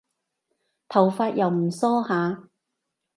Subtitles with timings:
[0.87, 2.49] 頭髮又唔梳下